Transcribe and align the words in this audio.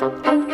Thank 0.00 0.44
you. 0.44 0.49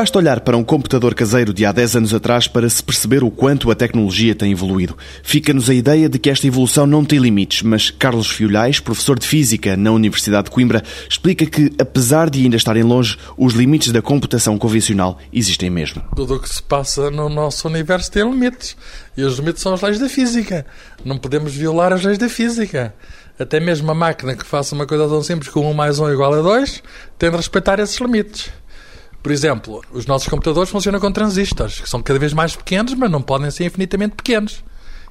Basta 0.00 0.16
olhar 0.16 0.40
para 0.40 0.56
um 0.56 0.64
computador 0.64 1.14
caseiro 1.14 1.52
de 1.52 1.66
há 1.66 1.72
10 1.72 1.96
anos 1.96 2.14
atrás 2.14 2.48
para 2.48 2.66
se 2.70 2.82
perceber 2.82 3.22
o 3.22 3.30
quanto 3.30 3.70
a 3.70 3.74
tecnologia 3.74 4.34
tem 4.34 4.50
evoluído. 4.50 4.96
Fica-nos 5.22 5.68
a 5.68 5.74
ideia 5.74 6.08
de 6.08 6.18
que 6.18 6.30
esta 6.30 6.46
evolução 6.46 6.86
não 6.86 7.04
tem 7.04 7.18
limites, 7.18 7.60
mas 7.60 7.90
Carlos 7.90 8.30
Fiolhais, 8.30 8.80
professor 8.80 9.18
de 9.18 9.28
Física 9.28 9.76
na 9.76 9.92
Universidade 9.92 10.44
de 10.44 10.52
Coimbra, 10.52 10.82
explica 11.06 11.44
que, 11.44 11.70
apesar 11.78 12.30
de 12.30 12.42
ainda 12.42 12.56
estarem 12.56 12.82
longe, 12.82 13.18
os 13.36 13.52
limites 13.52 13.92
da 13.92 14.00
computação 14.00 14.56
convencional 14.56 15.18
existem 15.30 15.68
mesmo. 15.68 16.02
Tudo 16.16 16.36
o 16.36 16.40
que 16.40 16.48
se 16.48 16.62
passa 16.62 17.10
no 17.10 17.28
nosso 17.28 17.68
universo 17.68 18.10
tem 18.10 18.22
limites. 18.22 18.78
E 19.18 19.22
os 19.22 19.38
limites 19.38 19.60
são 19.62 19.74
as 19.74 19.82
leis 19.82 19.98
da 19.98 20.08
física. 20.08 20.64
Não 21.04 21.18
podemos 21.18 21.54
violar 21.54 21.92
as 21.92 22.02
leis 22.02 22.16
da 22.16 22.30
física. 22.30 22.94
Até 23.38 23.60
mesmo 23.60 23.90
a 23.90 23.94
máquina 23.94 24.34
que 24.34 24.46
faça 24.46 24.74
uma 24.74 24.86
coisa 24.86 25.06
tão 25.06 25.22
simples 25.22 25.50
como 25.50 25.70
1 25.70 25.74
mais 25.74 25.98
1 25.98 26.10
igual 26.10 26.32
a 26.32 26.40
2 26.40 26.82
tem 27.18 27.30
de 27.30 27.36
respeitar 27.36 27.78
esses 27.78 27.98
limites. 27.98 28.50
Por 29.22 29.32
exemplo, 29.32 29.82
os 29.92 30.06
nossos 30.06 30.28
computadores 30.28 30.70
funcionam 30.70 30.98
com 30.98 31.12
transistores, 31.12 31.80
que 31.80 31.88
são 31.88 32.02
cada 32.02 32.18
vez 32.18 32.32
mais 32.32 32.56
pequenos, 32.56 32.94
mas 32.94 33.10
não 33.10 33.20
podem 33.20 33.50
ser 33.50 33.64
infinitamente 33.64 34.16
pequenos. 34.16 34.64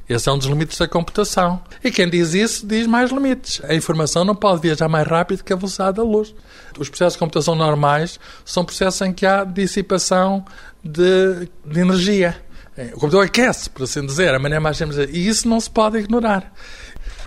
Esse 0.08 0.28
é 0.28 0.32
um 0.32 0.40
dos 0.40 0.48
limites 0.48 0.80
da 0.80 0.88
computação. 0.88 1.62
E 1.84 1.92
quem 1.92 2.10
diz 2.10 2.34
isso 2.34 2.66
diz 2.66 2.88
mais 2.88 3.12
limites. 3.12 3.62
A 3.64 3.76
informação 3.76 4.26
não 4.26 4.36
pode 4.36 4.60
viajar 4.60 4.90
mais 4.90 5.08
rápido 5.08 5.44
que 5.44 5.54
a 5.54 5.56
velocidade 5.56 5.98
da 5.98 6.04
luz. 6.04 6.34
Os 6.80 6.90
processos 6.90 7.14
de 7.14 7.20
computação 7.20 7.54
normais 7.54 8.20
são 8.44 8.66
processos 8.66 9.02
em 9.02 9.14
que 9.14 9.28
há 9.28 9.44
dissipação 9.44 10.44
de, 10.84 11.48
de 11.64 11.80
energia. 11.80 12.36
O 12.94 12.94
computador 12.94 13.26
aquece, 13.26 13.70
por 13.70 13.84
assim 13.84 14.04
dizer, 14.04 14.34
a 14.34 14.40
maneira 14.40 14.60
mais 14.60 14.78
simples. 14.78 14.98
E 14.98 15.28
isso 15.28 15.48
não 15.48 15.60
se 15.60 15.70
pode 15.70 16.00
ignorar 16.00 16.52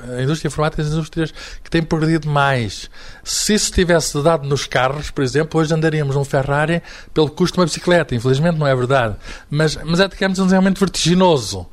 a 0.03 0.23
indústria 0.23 0.49
informática 0.49 0.83
é 0.83 0.85
das 0.85 0.93
indústrias 0.95 1.33
que 1.63 1.71
têm 1.71 1.83
progredido 1.83 2.29
mais. 2.29 2.91
Se 3.23 3.55
isso 3.55 3.73
tivesse 3.73 4.21
dado 4.23 4.49
nos 4.49 4.67
carros, 4.67 5.11
por 5.11 5.23
exemplo, 5.23 5.61
hoje 5.61 5.73
andaríamos 5.73 6.17
um 6.17 6.25
Ferrari 6.25 6.83
pelo 7.15 7.31
custo 7.31 7.55
de 7.55 7.61
uma 7.61 7.67
bicicleta. 7.67 8.15
Infelizmente 8.15 8.59
não 8.59 8.67
é 8.67 8.75
verdade. 8.75 9.17
Mas, 9.51 9.77
mas 9.85 10.01
é, 10.01 10.09
digamos, 10.09 10.39
um 10.39 10.45
desenvolvimento 10.45 10.81
vertiginoso. 10.81 11.67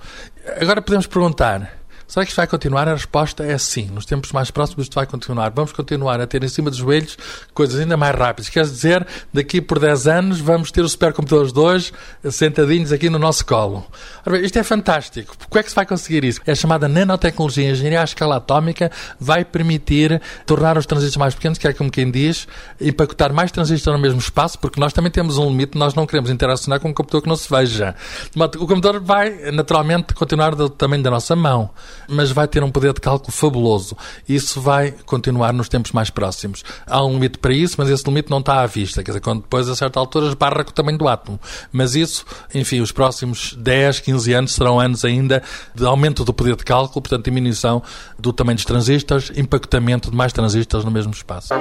Agora 0.60 0.82
podemos 0.82 1.08
perguntar 1.08 1.79
Será 2.10 2.26
que 2.26 2.32
isto 2.32 2.38
vai 2.38 2.48
continuar? 2.48 2.88
A 2.88 2.94
resposta 2.94 3.44
é 3.44 3.56
sim. 3.60 3.86
Nos 3.94 4.04
tempos 4.04 4.32
mais 4.32 4.50
próximos 4.50 4.86
isto 4.86 4.96
vai 4.96 5.06
continuar. 5.06 5.52
Vamos 5.52 5.72
continuar 5.72 6.20
a 6.20 6.26
ter 6.26 6.44
em 6.44 6.48
cima 6.48 6.72
dos 6.72 6.80
joelhos 6.80 7.16
coisas 7.54 7.80
ainda 7.80 7.96
mais 7.96 8.16
rápidas. 8.16 8.50
Quer 8.50 8.64
dizer, 8.64 9.06
daqui 9.32 9.62
por 9.62 9.78
10 9.78 10.08
anos 10.08 10.40
vamos 10.40 10.72
ter 10.72 10.82
os 10.82 10.94
supercomputadores 10.94 11.54
de 11.54 11.60
hoje 11.60 11.94
sentadinhos 12.32 12.92
aqui 12.92 13.12
no 13.12 13.20
nosso 13.20 13.46
colo. 13.46 13.86
Bem, 14.26 14.44
isto 14.44 14.58
é 14.58 14.64
fantástico. 14.64 15.36
Como 15.48 15.60
é 15.60 15.62
que 15.62 15.70
se 15.70 15.76
vai 15.76 15.86
conseguir 15.86 16.24
isso? 16.24 16.42
É 16.48 16.56
chamada 16.56 16.88
nanotecnologia. 16.88 17.70
A 17.70 17.72
engenharia 17.74 18.02
à 18.02 18.06
escala 18.06 18.38
atómica 18.38 18.92
vai 19.20 19.46
permitir 19.46 20.20
tornar 20.48 20.80
os 20.80 20.88
transistores 20.88 21.18
mais 21.18 21.36
pequenos, 21.36 21.60
que 21.60 21.68
é 21.68 21.74
como 21.74 21.92
quem 21.92 22.10
diz, 22.10 22.48
empacotar 22.82 23.32
mais 23.32 23.52
transistores 23.52 24.00
no 24.00 24.02
mesmo 24.02 24.20
espaço, 24.20 24.58
porque 24.58 24.80
nós 24.80 24.94
também 24.94 25.12
temos 25.12 25.38
um 25.38 25.48
limite, 25.48 25.78
nós 25.78 25.94
não 25.94 26.08
queremos 26.08 26.32
interacionar 26.32 26.80
com 26.80 26.90
um 26.90 26.94
computador 26.94 27.22
que 27.22 27.30
não 27.30 27.36
se 27.36 27.48
veja. 27.48 27.94
O 28.36 28.66
computador 28.66 29.00
vai, 29.00 29.52
naturalmente, 29.52 30.16
continuar 30.16 30.56
do 30.56 30.68
tamanho 30.72 31.04
da 31.04 31.12
nossa 31.12 31.36
mão 31.36 31.70
mas 32.10 32.32
vai 32.32 32.48
ter 32.48 32.64
um 32.64 32.72
poder 32.72 32.94
de 32.94 33.02
cálculo 33.02 33.32
fabuloso. 33.32 33.96
Isso 34.28 34.60
vai 34.60 34.94
continuar 35.06 35.54
nos 35.54 35.70
tempos 35.70 35.92
mais 35.92 36.10
próximos. 36.10 36.64
Há 36.86 37.04
um 37.06 37.14
limite 37.14 37.38
para 37.38 37.54
isso, 37.54 37.76
mas 37.78 37.90
esse 37.90 38.04
limite 38.06 38.30
não 38.30 38.40
está 38.40 38.62
à 38.62 38.66
vista. 38.66 39.04
Quer 39.04 39.12
dizer, 39.12 39.22
quando 39.22 39.42
depois, 39.42 39.70
a 39.70 39.76
certa 39.76 40.00
altura, 40.00 40.28
esbarra 40.28 40.64
com 40.64 40.72
o 40.72 40.74
tamanho 40.74 40.98
do 40.98 41.08
átomo. 41.08 41.40
Mas 41.72 41.96
isso, 41.96 42.26
enfim, 42.54 42.82
os 42.82 42.92
próximos 42.92 43.54
10, 43.58 44.00
15 44.00 44.34
anos 44.34 44.54
serão 44.54 44.80
anos 44.80 45.06
ainda 45.06 45.44
de 45.74 45.86
aumento 45.86 46.26
do 46.26 46.34
poder 46.34 46.56
de 46.56 46.64
cálculo, 46.64 47.02
portanto, 47.02 47.26
diminuição 47.26 47.82
do 48.18 48.34
tamanho 48.34 48.56
dos 48.56 48.66
transistores, 48.66 49.32
impactamento 49.36 50.10
de 50.10 50.18
mais 50.18 50.34
transistores 50.34 50.86
no 50.86 50.92
mesmo 50.92 51.12
espaço. 51.12 51.54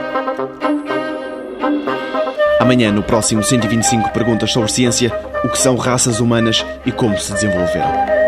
Amanhã, 2.61 2.91
no 2.91 3.03
próximo 3.03 3.43
125 3.43 4.11
Perguntas 4.11 4.53
sobre 4.53 4.71
Ciência, 4.71 5.13
o 5.45 5.49
que 5.49 5.59
são 5.59 5.77
raças 5.77 6.21
humanas 6.21 6.65
e 6.85 6.93
como 6.93 7.19
se 7.19 7.33
desenvolveram. 7.33 8.19